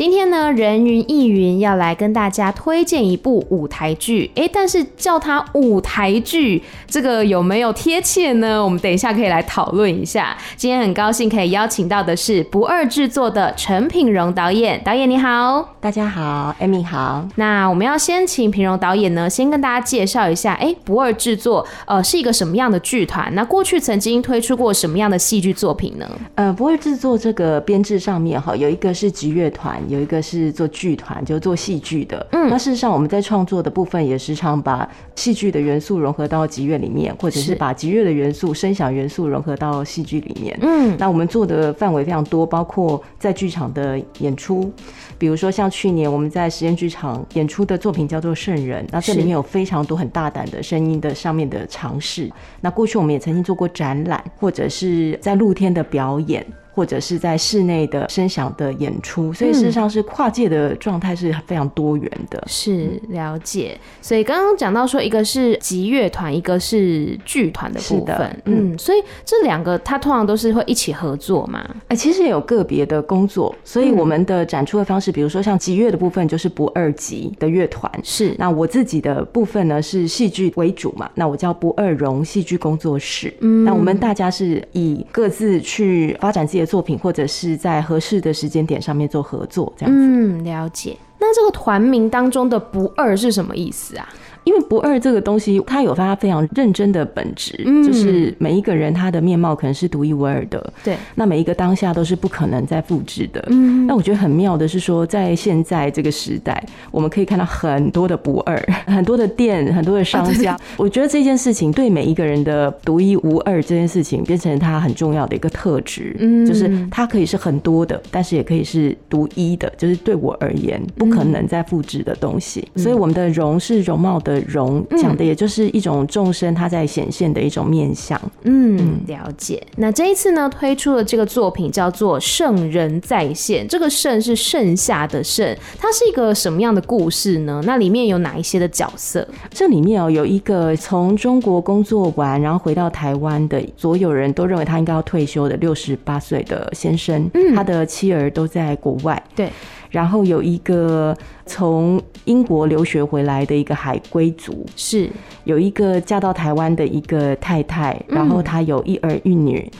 [0.00, 4.30] 今天呢，人云亦云要来跟大家推荐一部舞台剧。
[4.34, 8.64] 哎，但是叫它舞台剧，这个有没有贴切呢？
[8.64, 10.34] 我们等一下可以来讨论一下。
[10.56, 14.82] 今天很高兴可以邀请到的是不二制作的陈品荣导演。
[14.82, 17.28] 导演你好，大家好，Amy 好。
[17.34, 23.30] 那我们要先请品荣导演呢，先跟大家介绍一下，哎，不二制作呃是一个什么样的剧团？
[23.34, 26.10] 那过去曾经推出过什么样的戏剧作品呢？
[26.36, 29.78] 呃，不二制作这个编制上面哈，有一个是集乐团。
[29.90, 32.26] 有一个是做剧团，就是做戏剧的。
[32.32, 40.58] 嗯，那事实上我们在创作的部分也时常把戏剧的元素融合到集乐里面，或者是把集乐的元素、声响元素融合到戏剧里面。
[40.62, 44.72] 嗯，那我们做的范围非常多，包括在剧场的演出，
[45.20, 52.32] 比如说像去年我们在实验剧场演出的作品叫做《圣人》，那这里面有非常多很大胆的声音的上面的尝试。
[52.62, 56.44] 那过去我们也曾经做过展览，或者是在露天的表演。
[56.72, 62.38] 或者是在室内的声响的演出，所以事实上是跨界的状态是非常多元的。
[62.38, 68.18] 嗯、是了解，所以刚刚讲到说，一个是集乐团，一个是剧团的部分。
[68.44, 71.60] 嗯，嗯，所以这两个它通常都是会一起合作嘛？
[71.88, 77.90] 哎、欸，其实也有个别的工作，所以我们的展出的方式，比如说像吉乐的部分，就是不二吉的乐团。
[78.02, 81.10] 是，那我自己的部分呢是戏剧为主嘛？
[81.14, 83.32] 那我叫不二荣戏剧工作室。
[83.40, 90.00] 嗯，那我们大家是以各自去发展自己的作品，或者是在合适的时间点上面做合作，这样子。
[90.00, 90.96] 嗯，了解。
[91.18, 94.08] 那这个团名当中的“不二”是什么意思啊？
[94.44, 100.96] 因为不二这个东西，它有它非常认真的本质，嗯，就是每一个人他的面貌可能是独一无二的，对。
[101.14, 103.86] 那每一个当下都是不可能再复制的，嗯。
[103.86, 108.56] 那我觉得很妙的是说，在现在这个时代，我们可以看到很多的不二，
[108.86, 110.52] 很多的店，很多的商家。
[110.52, 122.66] 啊、我觉得这件事情对每一个人的独一无二这件事情，变成他很重要的一个特质，嗯，就是它可以是很多的，但是也可以是独一的，就是对我而言不可能再复制的东西。
[122.74, 124.29] 嗯、所以我们的容是容貌的。
[124.30, 128.20] 的容讲的也就是一种众生他在显现的一种面相。
[128.42, 129.62] 嗯，了解。
[129.76, 137.60] 那这一次呢，推出的这个作品叫做《圣人再现》，这个“圣”是剩下的“圣”，它是一个什么样的故事呢？
[137.64, 139.26] 那里面有哪一些的角色？
[139.50, 149.50] 这里面哦，有一个从中国工作完，然后回到台湾的，所有人都认为他应该要退休的六十八岁的先生，嗯，他的妻儿都在国外，对。
[149.90, 155.10] 然后有一个从英国留学回来的一个海归族，是
[155.44, 159.70] 有一个嫁到台湾的一个太太，然后她有一儿一女。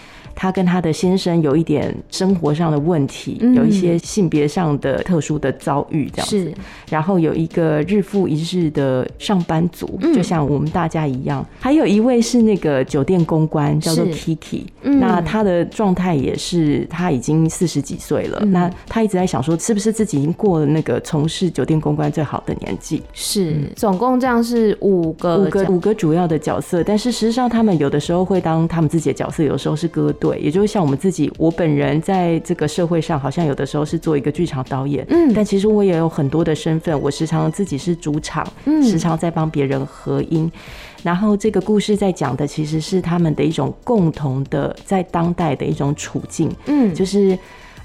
[0.40, 6.54] 他跟她的先生有一点生活上的问题，嗯、有一些性别上的特殊的遭遇，这样子。
[6.88, 11.44] 然后有一个日复一日的上班族，嗯、就像我们大家一样。
[11.58, 14.62] 还有一位是那个酒店公关，叫做 Kiki。
[14.80, 14.98] 嗯。
[14.98, 18.38] 那他的状态也是，他已经四十几岁了。
[18.40, 18.50] 嗯。
[18.50, 23.02] 那他一直在想说，是不是自己已经过了那个从事酒店公关最好的年纪？
[23.12, 23.56] 是。
[23.76, 30.29] 总共这样是五个五个五个主要的角色，但是实际上他们有的时候会当他们自己的角色，有的时候是歌队。
[30.30, 40.50] 对，也就是像我们自己，我本人在这个社会上，好像有的时候是做一个剧场导演，嗯，但其实我也有很多的身份，我时常自己是主场，嗯，时常在帮别人合音，
[41.02, 47.36] 然后这个故事在讲的其实是他们的一种共同的在当代的一种处境，嗯，就是。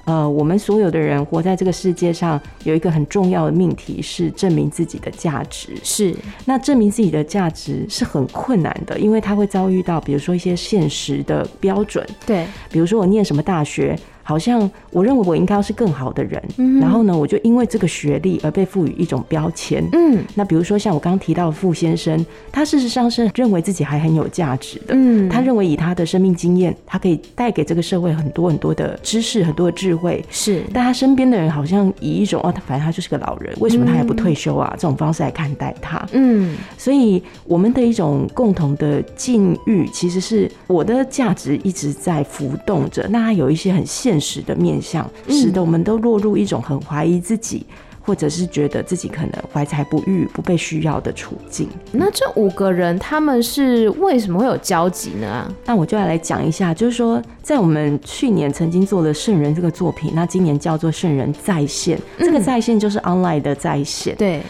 [0.06, 5.70] 呃，我们所有的人活在这个世界上，有一个很重要的命题是证明自己的价值。
[5.84, 12.06] 是，那证明自己的价值是很困难的，因为他会遭遇到，比如说一些现实的标准。
[12.26, 13.98] 对，比如说我念什么大学。
[14.28, 34.74] 好像我认为我应该要是更好的人，嗯，然后呢，我就因为这个学历而被赋予一种标签，嗯，那比如说像我刚刚提到的傅先生，他事实上是认为自己还很有价值的，嗯，他认为以他的生命经验，他可以带给这个社会很多很多的知识，很多的智慧，是，但他身边的人好像以一种哦，他反正他就是个老人，为什么他还不退休啊？
[34.74, 44.15] 这种方式来看待他，嗯，所以我们的一种共同的境遇，其实是我的价值一直在浮动着，那他有一些很现。
[44.16, 47.66] 现实的面相，使得我们都落入一种很怀疑自己，
[48.00, 51.68] 或者是觉得自己可能怀才不遇、不被需要的处境。
[51.92, 55.54] 那这五个人他们是为什么会有交集呢？
[55.66, 64.16] 那我就要来讲一下，就是说，在我们去年曾经做了《圣人》这个作品，那今年叫做《圣人在线》，这个在线就是 online 的在线。
[64.16, 64.42] 对。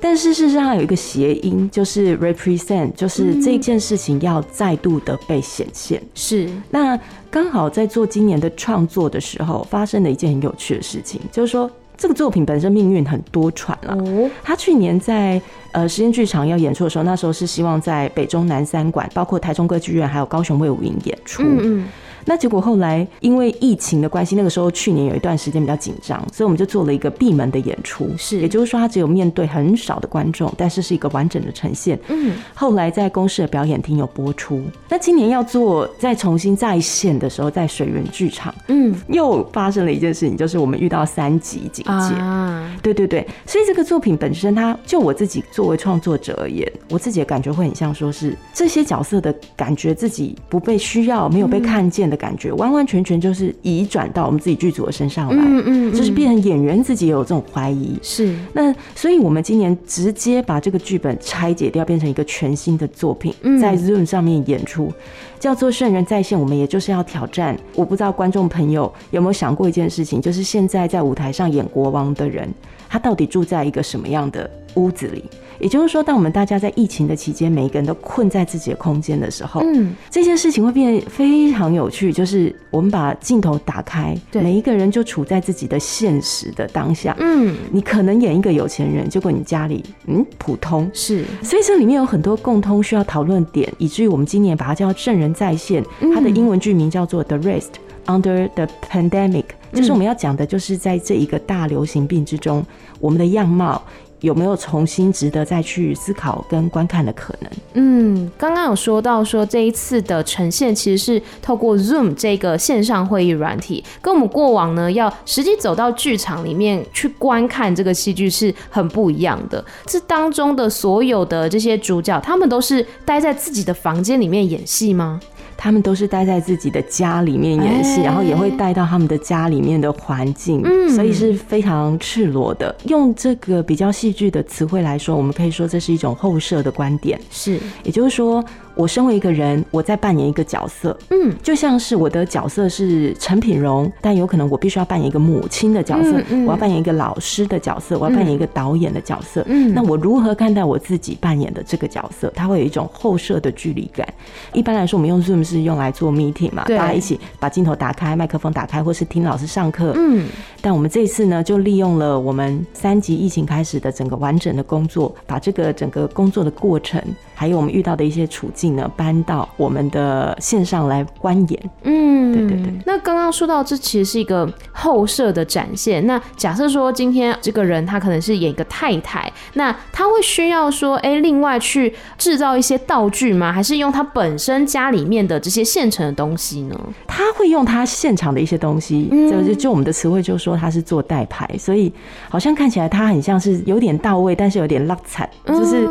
[0.00, 6.02] 但是事实上有一个谐音，就是 represent，就是这件事情要再度的被显现。
[6.14, 6.98] 是，那
[7.30, 13.94] 刚好在做今年的创作的时候，发生了一件很有趣的事情，就是说这个作品本身命运很多舛了。
[13.94, 15.40] 哦，他去年在
[15.72, 21.42] 呃实验剧场要演出的时候，那时候是希望在北中南三馆，包括台中歌剧院还有高雄卫武营演出。
[21.42, 21.88] 嗯嗯。
[22.24, 28.08] 那结果后来因为疫情的关系，那个时候去年有一段时间比较紧张，所以我们就做了一个闭门的演出。
[28.16, 31.98] 是，也就是说，他只有面对很少的观众，但是是一个完整的呈现。
[32.08, 34.62] 嗯，后来在公视的表演厅有播出。
[34.88, 42.14] 那今年要做再重新再现的时候，在水源剧场，嗯，又发生了一件事情，就是我们遇到三级警戒。
[42.16, 52.18] 啊，对对对，所以这个作品本身，它就我自己作为创作者而言，我自己的感觉会很像说是这些角色的感觉自己不被需要，没有被看见的。
[52.18, 57.96] 感觉完完全全就是移转到我们自己剧组的身上来，嗯嗯，就是变成演员自己也有这种怀疑。
[58.02, 64.92] 是，那所以我们今年直接把这个剧本拆解掉，变成一个全新的作品，在 Zoom 上面演出，
[65.38, 66.36] 叫做《圣人在线》。
[66.40, 72.52] 我们也就是要挑战，我不知道观众朋友有没有想过一件事情，就是现在在舞台上演国王的人，
[72.88, 75.22] 他到底住在一个什么样的屋子里？
[75.60, 82.12] 也就是说，当我们大家在疫情的期间，每一个人都困在自己的空间的时候，嗯，这件事情会变得非常有趣。
[82.12, 95.82] 就是我们把镜头打开，对，每一个人就处在自己的现实的当下，嗯，你可能演一个有钱人，结果你家里嗯普通，是，所以这里面有很多共通需要讨论点，以至于我们今年把它叫《证人在线》，
[96.14, 97.70] 它的英文剧名叫做《The Rest
[98.06, 102.64] Under the Pandemic》，就是我们要讲的，就是在这一个大流行病之中，
[103.00, 103.82] 我们的样貌。
[104.20, 107.50] 有没有重新值得再去思考跟观看的可能？
[107.74, 119.64] 嗯，刚刚有说到说这一次的呈现其实是透过 Zoom 这个线上会议软体，跟我们过往呢要实际走到剧场里面去观看这个戏剧是很不一样的。
[119.86, 125.20] 这当中的所有的这些主角，他们都是待在自己的房间里面演戏吗？
[125.58, 130.62] 他们都是待在自己的家里面演戏，然后也会带到他们的家里面的环境，
[130.94, 132.74] 所以是非常赤裸的。
[132.86, 138.42] 用这个比较戏剧的词汇来说，我们可以说这是一种后设的观点，是，也就是说。
[138.78, 152.32] 我身为一个人，我在扮演一个角色，嗯，就像是我的角色是陈品荣，但有可能我必须要扮演一个母亲的角色，嗯嗯，我要扮演一个老师的角色，我要扮演一个导演的角色，嗯，那我如何看待我自己扮演的这个角色？
[152.36, 154.06] 它会有一种后设的距离感。
[154.52, 160.28] 一般来说，我们用 Zoom 是用来做 meeting 嘛，大家一起把镜头打开，麦克风打开，或是听老师上课，嗯，
[160.60, 167.02] 但我们这次呢，就利用了我们三级疫情开始的整个完整的工作，把这个整个工作的过程。
[167.38, 171.70] 还有我们遇到的一些处境呢，搬到我们的线上来观演。
[171.84, 172.72] 嗯，对对对。
[172.84, 176.04] 那刚刚说到，这其实是一个后设的展现。
[176.04, 183.52] 那假设说今天这个人他可能是演一个太太，那他会需要说，哎，另外去制造一些道具吗？
[183.52, 186.76] 还是用他本身家里面的这些现成的东西呢？
[187.06, 189.08] 他会用他现场的一些东西。
[189.12, 191.92] 嗯，就就我们的词汇就说他是做代排，所以
[192.28, 195.88] 好像看起来他很像是有点到位，但是有点落惨，就是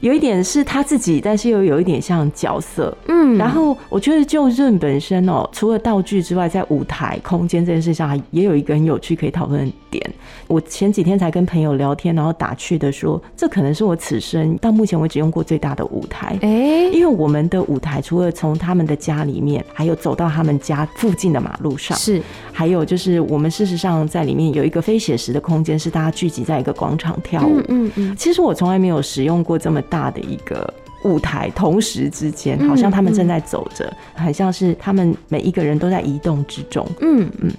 [0.00, 0.84] 有一点是他。
[0.88, 10.12] 自己，但是又有一点像角色，嗯，然后我觉得就 Zoom 本身哦，除了道具之外，在舞台空间这件事上，也有一个很有趣可以讨论的点。
[10.46, 30.72] 我前几天才跟朋友聊天，然后打趣的说，这可能是我此生到目前为止用过最大的舞台，哎，因为我们的舞台除了从他们的家里面，还有走到他们家附近的马路上，是，还有就是我们事实上在里面有一个非写实的空间，是大家聚集在一个广场跳舞，嗯嗯，其实我从来没有使用过这么大的一个。
[31.02, 36.86] 舞台同时之间，好像他们正在走着，很像是他们每一个人都在移动之中。
[37.00, 37.50] 嗯嗯，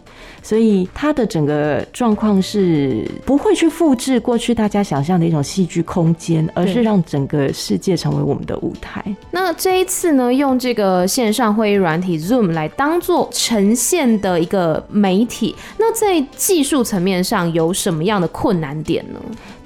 [0.43, 9.03] 所以他的整个状况是不会去复制过去大家想象的一种戏剧空间，而是让整个世界成为我们的舞台。
[9.31, 19.19] 那这一次呢，用这个线上会议软体 Zoom 来当做呈现的一个媒体，那在技术层面上有什么样的困难点呢？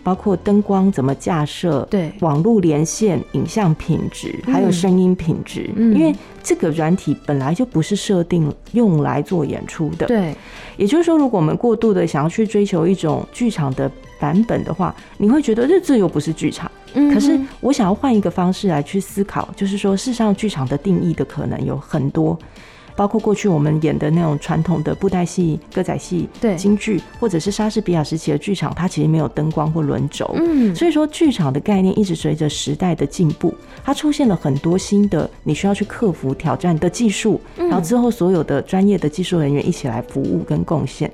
[0.03, 10.36] 包括灯光怎么架设，对，网络连线、影像品质，还有声音品质，嗯，因为这个软体本来就不是设定用来做演出的，对。
[10.75, 16.69] 也就是说，如果我们过度的想要去追求一种剧场的版本的话，你会觉得这这又不是剧场。
[16.95, 22.38] 嗯，可是我想要换一个方式来去思考，就是说，事实上剧场的定义的可能有很多。
[22.95, 30.29] 包括过去我们演的那种传统的布袋戏、歌仔戏、对京剧，或者是莎士比亚时期的剧场，它其实没有灯光或轮轴。
[30.35, 41.12] 嗯，所以说剧场的概念一直随着时代的进步，它出现了很多新的你需要去克服挑战的技术，然后之后所有的专业的技术人员一起来服务跟贡献。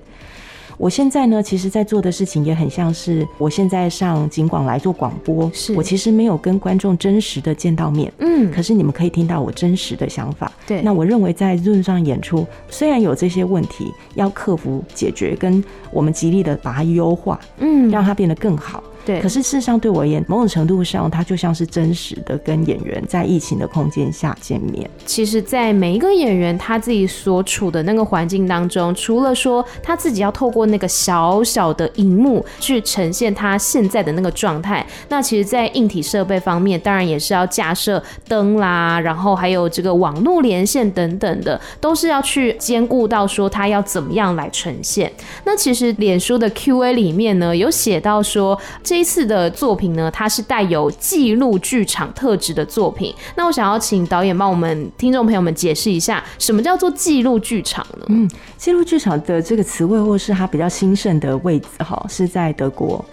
[0.79, 10.49] 我现在呢，其实在做的事情也很像是我现在上警广来做广播，是我其实没有跟观众真实的见到面，嗯，可是你们可以听到我真实的想法。
[10.65, 18.81] 对，那我认为在 Zoom 上演出，虽然有这些问题要克服解决，跟我们极力的把它优化，嗯，让它变得更好。
[19.09, 24.87] 对，可是事实上对我而言，某种程度上，它就像是真实的跟演员在疫情的空间下见面。
[25.03, 45.11] 其实，在每一个演员他自己所处的那个环境当中，除了说他自己要透过那个小小的荧幕去呈现他现在的那个状态，那其实，在硬体设备方面，当然也是要架设灯啦，然后还有这个网络连线等等的，都是要去兼顾到说他要怎么样来呈现。
[45.45, 48.98] 那其实脸书的 Q&A 里面呢，有写到说这。
[48.99, 53.15] 这次的作品呢，它是带有记录剧场特质的作品。
[53.37, 58.05] 那我想要请导演帮我们听众朋友们解释一下，什么叫做记录剧场呢？
[58.09, 63.03] 嗯，记录剧场的这个词汇或是它比较兴盛的位置哈，是在德国。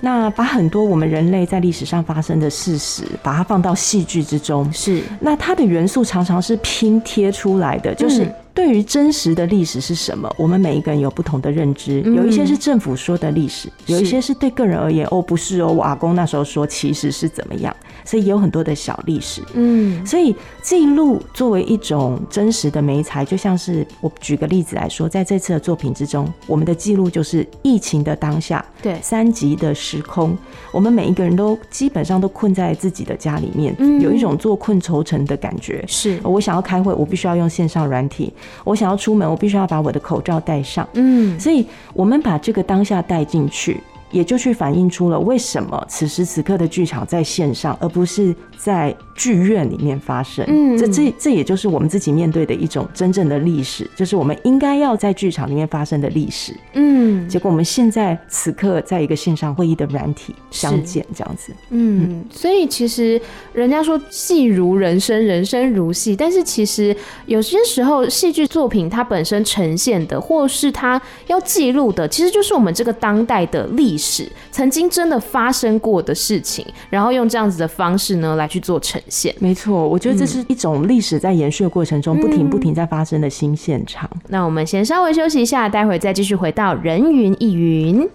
[0.00, 5.02] 那把很多我们人类在历史上发生的事实，把它放到戏剧之中，是。
[5.20, 8.24] 那它的元素常常是拼贴出来的，就是。
[8.24, 12.00] 嗯对于真实的历史是什么，我们每一个人有不同的认知。
[12.00, 19.42] 有一些是政府说的历史，有一些是对个人而言，哦，不是哦，我阿公那时候说其实是怎么样，所以有很多的小历史。
[19.52, 30.36] 嗯，所以记录作为一种真实的媒材，就像是我举个例子来说，在这次的作品之中，我们的记录就是疫情的当下，对三级的时空，
[30.70, 35.84] 我们每一个人都基本上都困在自己的家里面，有一种坐困愁城的感觉。
[35.88, 38.32] 是我想要开会，我必须要用线上软体。
[38.64, 40.88] 我想要出门，我必须要把我的口罩戴上。
[40.92, 43.80] 嗯，所以我们把这个当下带进去。
[44.10, 50.44] 也就去反映出了为什么此时此刻的剧场在线上，而不是在剧院里面发生。
[50.48, 56.54] 嗯，这这这也就是我们自己面对的一种真正的历史，就是我们应该要在剧场里面发生的历史。
[56.74, 61.52] 嗯，结果我们现在此刻在一个线上会议的软体相见，这样子。
[61.70, 63.20] 嗯，所以其实
[63.52, 66.96] 人家说戏如人生，人生如戏，但是其实
[67.26, 73.95] 有些时候戏剧作品它本身呈现的，或是它要记录的，其实就是我们这个当代的历史。
[73.96, 79.34] 历史曾经真的发生过的事情，然后用这样子的方式呢来去做呈现。
[79.38, 84.06] 没错，我觉得这是一种历史在延续的过程中不停不停在发生的新现场。
[84.12, 84.20] 嗯。
[84.28, 88.06] 那我们先稍微休息一下，待会再继续回到人云亦云。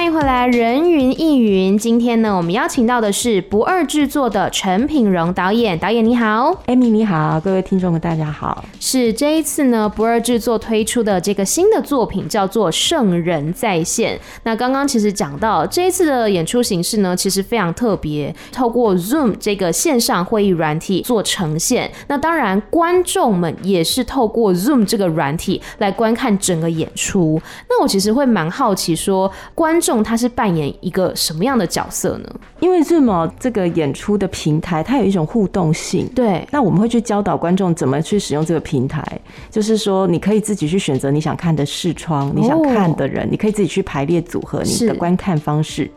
[0.00, 1.76] 欢迎回来，人云亦云。
[1.76, 5.78] 今天呢，我们邀请到的是不二制作的陈品荣导演。
[5.78, 8.64] 导演你好，Amy 你好，各位听众们大家好。
[8.80, 14.16] 是这一次呢，不二制作推出的这个新的作品叫做《圣人在线》。
[14.44, 21.92] 那刚刚其实讲到这一次的演出形式呢，其实非常特别，透过 Zoom 这个线上会议软体做呈现。
[22.08, 27.38] 那当然，观众们也是透过 Zoom 这个软体来观看整个演出。
[27.68, 29.89] 那我其实会蛮好奇说，观众。
[30.02, 32.30] 他是扮演一个什么样的角色呢？
[32.60, 36.08] 因为 Zoom 这个演出的平台，它有一种互动性。
[36.14, 39.04] 对，那我们会去教导观众怎么去使用这个平台，
[39.50, 45.90] 就是说你可以自己去选择你想看的视窗，你想看的人，你可以自己去排列组合你的观看方式。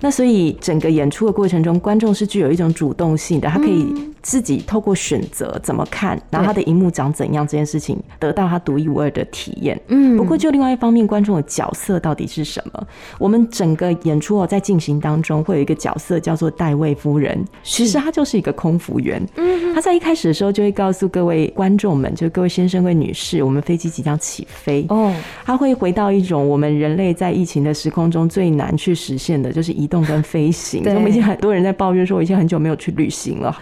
[0.00, 3.92] 那所以整个演出的过程中，观众是具有一种主动性的，他可以
[4.24, 9.78] 自己透过选择怎么看，然后他的荧幕长怎样这件事情，得到他独一无二的体验。
[9.88, 12.86] 嗯，不过就另外一方面，观众的角色到底是什么？
[13.18, 19.22] 我们整个演出哦，在进行当中会有一个角色叫做戴位夫人，其实她就是一个空服员。
[19.36, 24.86] 嗯，她在一开始的时候就会告诉各位观众们，就各位先生、各位女士，我们飞机即将起飞。
[24.88, 25.14] 哦，
[25.44, 30.82] 她会回到一种我们人类在疫情的时空中最难去实现的，就是移动跟飞行。
[30.94, 33.54] 我们已经很多人在抱怨说，我已经很久没有去旅行了。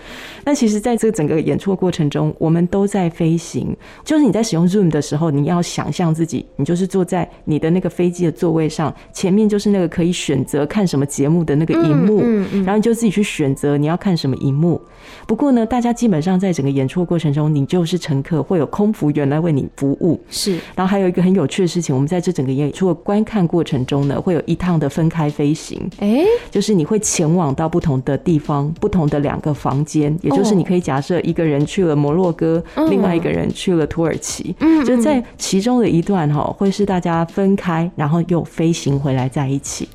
[0.52, 3.74] 但其实，在这个整个演出的过程中，我们都在飞行。
[4.04, 12.20] 就是你在使用 Zoom 的时候，你要想象自己，你就是坐在你的那个飞机的座位上，前面就是那个可以选择看什么节目的那个荧幕，
[12.64, 14.78] 然后你就自己去选择你要看什么荧幕。
[15.26, 20.20] 不过呢，大家基本上在整个演出的过程中，你就是乘客，会有空服员来为你服务。
[20.28, 20.58] 是。
[20.74, 25.80] 然后还有一个很有趣的事情，我们在这整个演出的观看过程中呢，会有一趟的分开飞行。
[25.98, 30.02] 哎，就是你会前往到不同的地方，不同的两个房间。
[30.20, 39.88] 也就是你可以假设一个人去了摩洛哥，另外一个人去了土耳其，就在其中的一段哈，会是大家分开，然后又飞行回来在一起。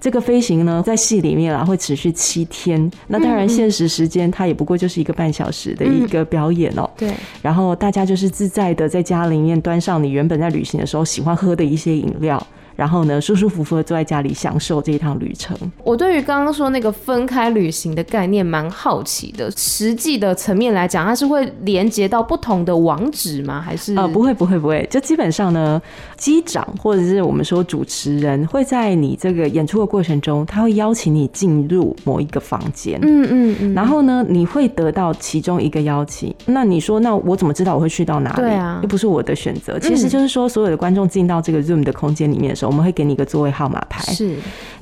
[0.00, 2.90] 这个飞行呢，在戏里面啊会持续七天。
[3.06, 6.88] 那当然，现实时间它也不过就是一个半小时的一个表演哦。
[6.94, 7.10] 对。
[7.40, 12.46] 然后大家就是自在的在家里面端上你原本在旅行的时候喜欢喝的一些饮料。
[12.76, 15.56] 然后呢，舒舒服服的坐在家里享受这一趟旅程。
[15.82, 23.60] 我对于刚刚说那个分开旅行的概念蛮好奇的，实际的层面来讲，它是会连接到不同的网址吗？
[23.60, 23.94] 还是？
[23.96, 24.86] 呃，不会，不会，不会。
[24.90, 25.80] 就基本上呢，
[26.16, 32.98] 机长或者是我们说主持人会在你这个演出的过程中，他会邀请你进入某一个房间。
[33.02, 33.74] 嗯嗯嗯。
[33.74, 36.34] 然后呢，你会得到其中一个邀请。
[36.46, 38.36] 那你说，那我怎么知道我会去到哪里？
[38.36, 39.78] 对啊，又不是我的选择。
[39.78, 44.02] 其实就是说，所有的观众进到这个 Zoom 的空间里面的时候，我们会给你一个座位号码牌。
[44.12, 44.36] 是。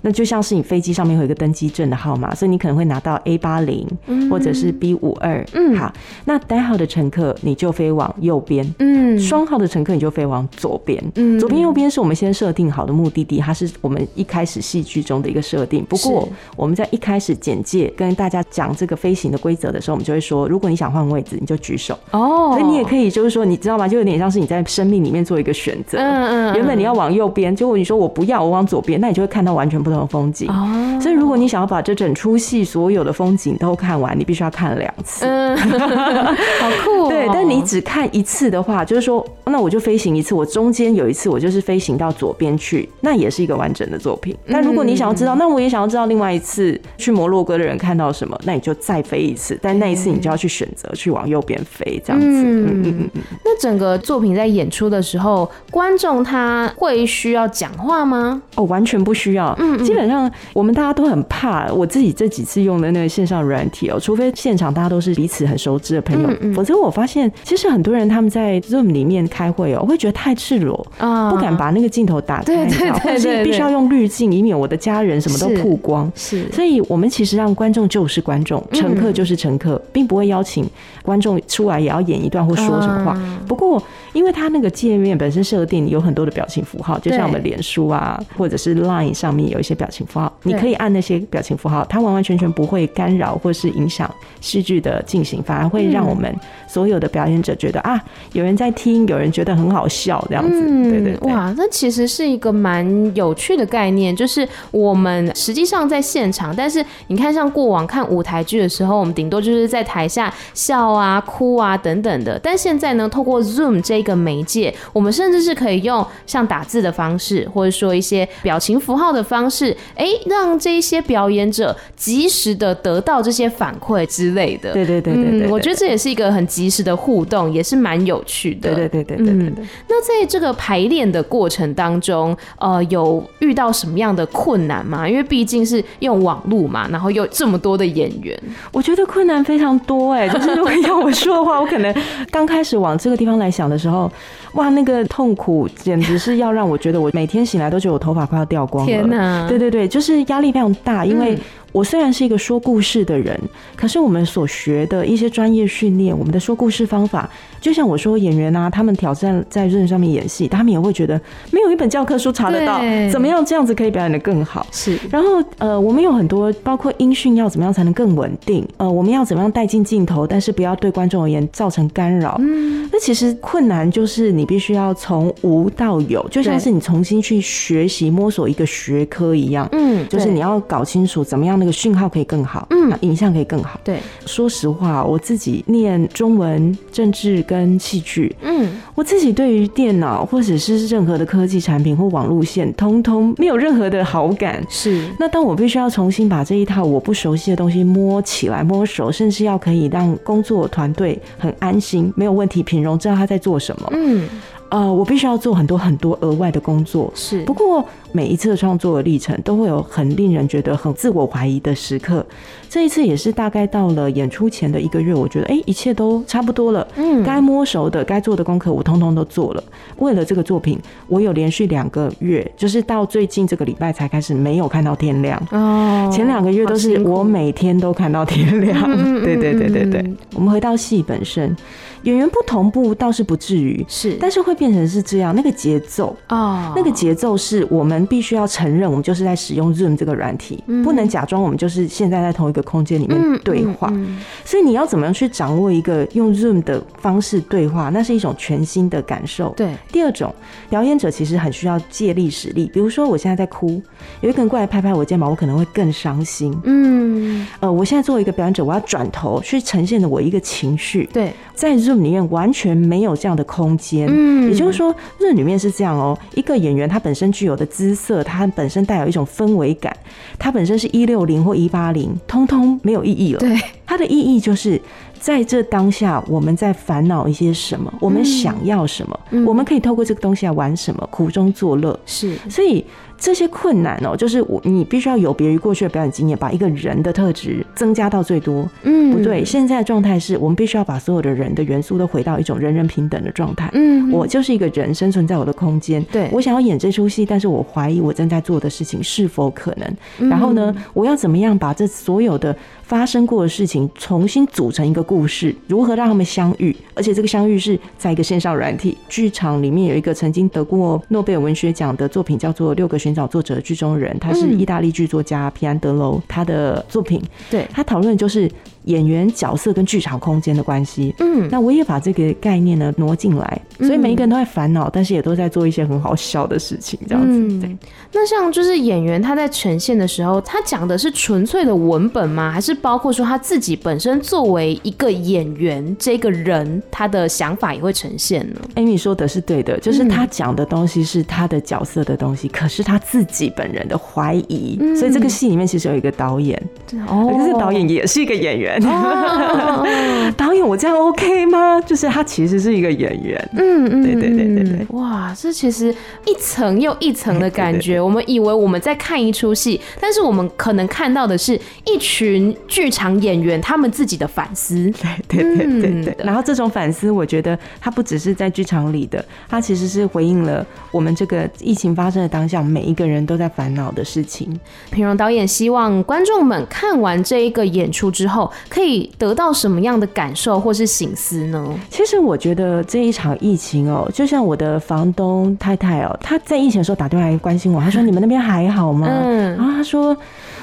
[0.05, 3.87] 那就像是你飞机上面会有一个登机证的号码，所以你可能会拿到 A 八零
[4.29, 5.47] 或者是 B 五二。
[5.53, 5.77] 嗯。
[5.77, 5.93] 好，
[6.25, 8.75] 那单号的乘客你就飞往右边。
[8.81, 9.19] 嗯。
[9.21, 11.01] 双号的乘客你就飞往左边。
[11.15, 11.39] 嗯。
[11.39, 15.85] 左边右边是我们先设定好的目的地，它是我们一开始戏剧中的一个设定。
[15.85, 21.97] 不过我们在一开始简介跟大家讲这个飞行的规则的时候，我们就会说，如果你想换位置，你就举手。
[22.11, 22.51] 哦。
[22.57, 23.87] 所以你也可以就是说，你知道吗？
[23.87, 25.99] 就有点像是你在生命里面做一个选择。
[25.99, 26.57] 嗯嗯。
[26.57, 30.49] 原本你要往右边，结果你说我不要，我往左边，那你就会看到完全不同的风景。
[30.49, 31.01] 哦。
[31.01, 35.25] 所以如果你想要把这整出戏所有的风景都看完，你必须要看两次。
[35.27, 35.57] 嗯。
[36.61, 37.09] 好酷。
[37.09, 44.37] 对，但你只看一次的话，就是说，那我就飞行一次，我中间有一次我就是飞行到左边去，那也是一个完整的作品。
[44.47, 52.27] 但如果你想要知道，那我也想要知道另外一次去摩洛哥的人看到什么，那你就再飞一次，但那一次你就要去选择去往右边飞，这样子。
[52.27, 53.23] 嗯嗯嗯嗯。
[53.45, 58.43] 那整个作品在演出的时候，观众他会需要讲话吗？
[58.57, 59.55] 哦，完全不需要。
[59.61, 76.11] 嗯，基本上我们大家都很怕，我自己这几次用的那个线上软体哦，除非现场大家都是彼此很熟知的朋友，否则我发现其实很多人他们在 Zoom 里面开会哦，我会觉得太赤裸啊，不敢把那个镜头打开，对对对，所以必须要用滤镜，以免我的家人什么都曝光。
[76.17, 80.69] 是，所以我们其实让观众就是观众，乘客就是乘客，并不会邀请
[81.05, 83.17] 观众出来也要演一段或说什么话。
[83.47, 83.81] 不过，
[84.13, 96.35] 因为它那个界面本身设定有很多的表情符号，就像我们脸书啊，或者是 Line 上面有一些表情符号，你可以按那些表情符号，它完完全全不会干扰或是影响戏剧的进行，反而会让我们
[96.69, 98.03] 所有的表演者觉得啊，
[98.33, 100.61] 有人在听，有人觉得很好笑这样子。
[100.91, 124.73] 对对对，哇，那其实是一个蛮有趣的概念，就是我们实际上在现场，但是你看，像过往看舞台剧的时候，我们顶多就是在台下笑啊、哭啊等等的，但现在呢，透过 Zoom 这个媒介，我们甚至是可以用像打字的方式，或者说一些表情符号的方式，哎，让这一些表演者及时的得到这些反馈之类的。
[124.73, 128.75] 对对对对对，我觉得这也是一个很及时的互动，也是蛮有趣的。
[128.75, 129.65] 对对对对对对。
[129.89, 135.09] 那在这个排练的过程当中，呃，有遇到什么样的困难吗？
[135.09, 138.39] 因为毕竟是用网络嘛，然后又这么多的演员，
[138.73, 140.29] 我觉得困难非常多哎。
[140.29, 141.95] 就是如果要我说的话，我可能
[142.31, 143.92] 刚开始往这个地方来想的时候。
[143.93, 144.11] 然后
[144.55, 148.91] 哇，那个痛苦简直是要让我觉得我每天醒来都觉得我头发快要掉光了。
[148.91, 149.49] 天哪！
[149.49, 151.39] 对对对，就是压力非常大，因为。
[151.73, 153.35] 我虽然是一个说故事的人，
[153.75, 157.27] 可是我们所学的一些专业训练，我们的说故事方法，
[157.63, 161.19] 就像我说演员啊，他们挑战在 Zoom 上面演戏，他们也会觉得
[161.51, 164.67] 没有一本教科书查得到，怎么样这样子可以表演的更好。
[164.71, 172.37] 是，然后呃，我们有很多包括音讯要怎么样才能更稳定，呃，我们要怎么样带进镜头，但是不要对观众而言造成干扰。
[172.41, 179.69] 嗯，那其实困难就是你必须要从无到有，就像是你重新去学习摸索一个学科一样。
[179.73, 181.53] 嗯，就是你要搞清楚怎么样。
[181.59, 183.79] 那个讯号可以更好，嗯，影像可以更好。
[183.85, 194.65] 对，说实话，我自己念中文、政治跟戏剧，嗯，我自己对于电脑或者是任何的科技产品或网路线，通通没有任何的好感。
[194.69, 204.27] 是，那当我必须要重新把这一套我不熟悉的东西摸起来、摸熟，甚至要可以让工作团队很安心、没有问题、品荣知道他在做什么，嗯。
[204.69, 207.13] 呃，我必须要做很多很多额外的工作。
[207.15, 212.25] 是，不过每一次的创作的历程都会有很令人觉得很自我怀疑的时刻。
[212.71, 216.89] 这一次也是大概到了演出前的一个月，我觉得哎、欸，一切都差不多了。
[216.97, 219.63] 嗯，该摸熟的、该做的功课我通通都做了。
[219.99, 225.39] 为了这个作品，我有连续两个月，就是到最近这个礼拜才开始没有看到天亮。
[225.51, 228.81] 哦，前两个月都是我每天都看到天亮。
[229.23, 230.15] 对对对对对。
[230.35, 231.55] 我们回到戏本身。
[232.03, 243.89] 演员不同步倒是不至于，是，但是会变成是这样，那个节奏哦，那个节奏是我们必须要承认，我们就是在使用 Zoom 这个软体，嗯、不能假装我们就是现在在同一个空间里面对话。
[243.93, 249.53] 嗯嗯嗯、所以你要怎么样去掌握一个用 Zoom 的方式对话，那是一种全新的感受。
[249.57, 250.35] 对，第二种
[250.69, 253.81] 表演者其实很需要借力使力，比如说我现在在哭，
[254.21, 256.57] 有一个人过来拍拍我肩膀，我可能会更伤心。
[256.65, 261.33] 嗯，呃，我现在作为一个表演者，我要转头去呈现的我一个情绪，对。
[261.55, 264.07] 在 Zoom 里面完全没有这样的空间。
[264.11, 269.97] 嗯，也就是说，Zoom 里面是这样哦，一个演员他本身具有的姿色，他本身带有一种氛围感，
[270.39, 273.41] 他本身是一六零或一八零，通通没有意义了。
[273.41, 274.81] 对，它的意义就是。
[275.23, 277.95] 在这当下，我们在烦恼一些什么？
[278.01, 279.21] 我们想要什么？
[279.31, 281.09] 嗯、我们可以透过这个东西来玩什么？
[281.13, 281.97] 苦中作乐。
[282.05, 282.85] 是，所以。
[283.23, 288.69] 这些困难哦，就是我你必须要有别于过去的表演经验，把一个人的特质增加到最多。
[288.83, 293.71] 嗯，不对，现在的状态是我们必须要把所有的人的元素都回到一种人人平等的状态。
[293.75, 296.03] 嗯，我就是一个人，生存在我的空间。
[296.11, 300.29] 对，我想要演这出戏，但是我怀疑我正在做的事情是否可能。
[300.29, 305.55] 然后呢，我要怎么样把这所有的发生过的事情重新组成一个故事？
[305.69, 306.75] 如何让他们相遇？
[306.95, 313.11] 而且这个相遇是在一个线上软体剧场里面，有一个曾经得过诺贝尔文学奖的作品，叫做《六个寻》。
[313.13, 318.51] 寻找作者剧中人，他是意大利剧作家皮安德罗，他的作品，对，他讨论就是。
[318.85, 327.61] 演员角色跟剧场空间的关系，嗯，那我也把这个概念呢挪进来，所以每一个人都在烦恼，但是也都在做一些很好笑的事情，这样子。
[327.61, 327.77] 对。
[328.13, 332.51] 那像就是演员他在呈现的时候，他讲的是纯粹的文本吗？
[332.51, 346.61] 还是包括说他自己本身作为一个演员这个人，他的想法也会呈现呢？Amy 说的是对的，就是他讲的东西是他的角色的东西，可是他自己本人的怀疑，所以这个戏里面其实有一个导演，
[347.07, 348.72] 哦，可是导演也是一个演员。
[350.37, 351.81] 导演，我这样 OK 吗？
[351.81, 353.51] 就是他其实是一个演员。
[353.57, 354.87] 嗯嗯，对对对对对。
[354.91, 358.01] 哇，这其实一层又一层的感觉。
[358.01, 364.91] 我们以为我们在看一出戏，但是我们可能看到的是一群剧场演员他们自己的反思。
[365.29, 366.17] 对对对对对。
[366.25, 374.59] 然后这种反思，我觉得它不只是在剧场里的，它其实是回应了我们这个疫情发生的当下，每一个人都在烦恼的事情。
[374.91, 381.65] 平荣导演希望观众们看完这一个演出之后，可以得到什么样的感受或是醒思呢？
[381.91, 390.17] 其实我觉得这一场疫情哦，就像我的房东太太哦，她在疫情的时候打电话来关心我，她说：“你们那边还好吗？”嗯，然后她说：“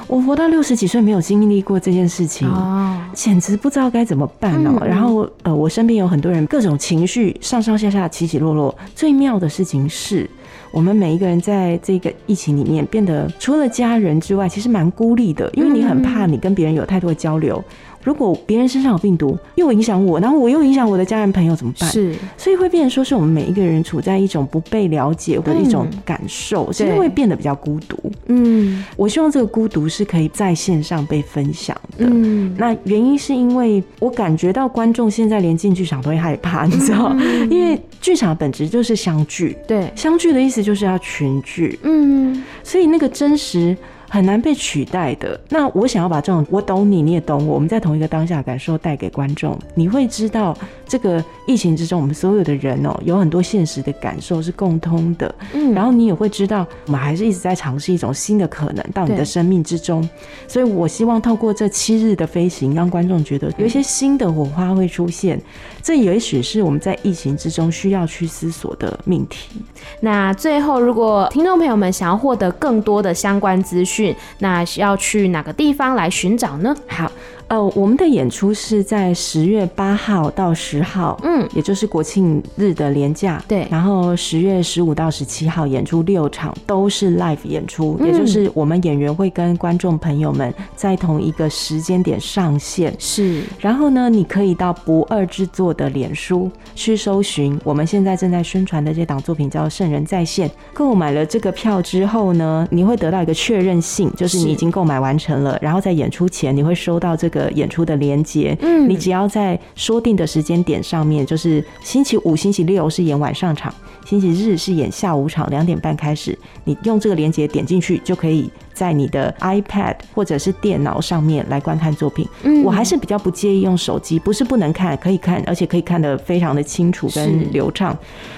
[0.08, 8.76] 我活到六十几岁没有经历过这件事情，哦，简直不知道该怎么办哦。”然后呃，我身边有很多人各种情绪上上下下起起落落。
[8.96, 10.30] 最妙的事情是，
[10.72, 17.64] 我们每一个人在这个疫情里面变得除了家人之外，其实蛮孤立的，因为你很怕你跟别人有太多的交流。
[18.04, 21.90] 如果别人身上有病毒，又影响我，然后我又影响我的家人朋友，怎么办？
[21.90, 27.98] 是，所以会变成说，是我们每一个人处在一种不被了解或一种感受，所以会变得比较孤独。
[28.28, 32.06] 嗯，我希望这个孤独是可以在线上被分享的。
[32.10, 37.16] 嗯，那原因是因为我感觉到观众现在连进剧场都会害怕， 你知道？
[37.50, 41.78] 因为剧场本质就是相聚，对，相聚的意思就是要群聚。
[41.84, 43.76] 嗯，所以那个真实。
[44.10, 45.40] 很难被取代的。
[45.50, 55.34] 那我想要把这种我懂你，你也懂我，我们在同一个当下感受带给观众，你会知道这个疫情之中，我们所有的人哦，有很多现实的感受是共通的。
[55.54, 60.08] 嗯，然后你也会知道，我们还是一直在尝试一种新的可能到你的生命之中。
[60.48, 65.40] 所以我希望透过这七日的飞行，让观众觉得有一些新的火花会出现。
[65.82, 69.62] 这也许是我们在疫情之中需要去思索的命题。
[70.02, 73.99] 那最后，如果听众朋友们想要获得更多的相关资讯，
[74.40, 76.76] 那需要去哪个地方来寻找呢？
[76.88, 77.12] 好。
[77.50, 83.68] 呃，我们的演出是在十月八号到十号，嗯，也就是国庆日的连假，对。
[83.72, 92.94] 然后十月十五到十七号演出六场，都是 live 演出，嗯，也就是我们演员会跟观众朋友们在同一个时间点上线。
[93.00, 93.42] 是。
[93.60, 100.48] 然后呢，你可以到不二制作的脸书去搜寻我们现在正在宣传的这档作品，叫《圣人在线》。
[100.72, 105.58] 购买了这个票之后呢，你会得到一个确认信，就是你已经购买完成了。
[105.60, 107.39] 然后在演出前，你会收到这个。
[107.40, 113.74] 的演出的连接，嗯，你只要在说定的时间点上面，就是星期五、星期六是演晚上场，
[114.06, 118.50] 星期日是演下午场，两点半开始，你用这个连接点进去就可以。
[118.72, 127.94] 在你的 iPad 或者是电脑上面来观看作品，嗯，我还是比较不介意用手机，不是不能看，可以看，而且可以看得非常的清楚跟流畅，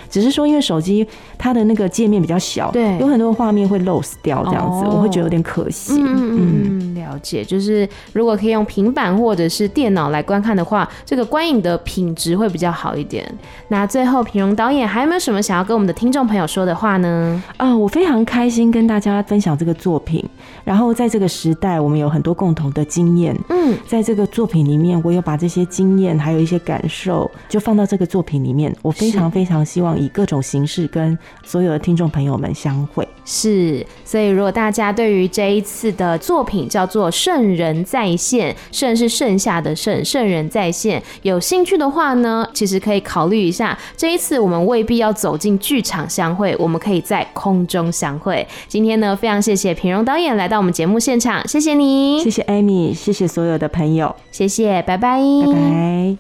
[0.10, 1.08] 只是说因为手机
[1.38, 5.94] 它的那个界面比较小，对，有很多画面会 lose 掉，这样子，我会觉得有点可惜。
[6.00, 13.32] 嗯，了解，就是如果可以用平板或者是电脑来观看的话，这个观影的品质会比较好一点。
[13.68, 17.44] 那最后，平荣导演还有没有什么想要跟我们的听众朋友说的话呢？
[17.58, 20.24] 啊，我非常常开心跟大家分享这个作品。
[20.66, 23.36] 然后在这个时代，我们有很多共同的经验。
[23.50, 28.76] 嗯，在这个作品里面，我有把这些经验还有一些感受，就放到这个作品里面。
[28.82, 33.08] 我非常非常希望以各种形式跟所有的听众朋友们相会。
[33.24, 43.78] 是，所以如果大家对于这一次的作品叫做《圣人在线》，圣是剩下的圣，圣人在线，有兴趣的话呢，其实可以考虑一下。
[43.96, 48.48] 这一次我们未必要走进剧场相会，我们可以在空中相会。
[48.68, 56.18] 今天呢，非常谢谢品荣导演来到我们节目现场，谢谢你，谢谢 Amy，谢谢所有的朋友，谢谢，拜拜，拜拜。